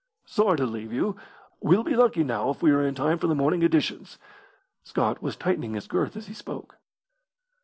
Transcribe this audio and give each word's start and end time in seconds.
"Sorry 0.25 0.57
to 0.57 0.65
leave 0.65 0.91
you. 0.91 1.15
We'll 1.59 1.83
be 1.83 1.95
lucky 1.95 2.23
now 2.23 2.49
if 2.49 2.63
we 2.63 2.71
are 2.71 2.81
in 2.83 2.95
time 2.95 3.19
for 3.19 3.27
the 3.27 3.35
morning 3.35 3.61
editions." 3.61 4.17
Scott 4.83 5.21
was 5.21 5.35
tightening 5.35 5.75
his 5.75 5.85
girth 5.85 6.17
as 6.17 6.25
he 6.25 6.33
spoke. 6.33 6.79